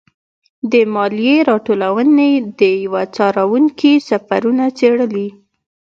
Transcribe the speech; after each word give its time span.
د 0.71 0.73
مالیې 0.93 1.37
راټولونې 1.49 2.31
د 2.59 2.61
یوه 2.83 3.03
څارونکي 3.15 3.93
سفرونه 4.09 4.65
څېړلي. 4.77 5.27